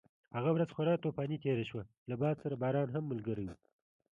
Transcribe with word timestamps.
هغه 0.35 0.49
ورځ 0.55 0.69
خورا 0.75 0.93
طوفاني 1.03 1.37
تېره 1.43 1.65
شوه، 1.69 1.83
له 2.09 2.15
باد 2.21 2.35
سره 2.43 2.55
باران 2.61 2.87
هم 2.95 3.03
ملګری 3.11 3.45
و. 3.47 3.53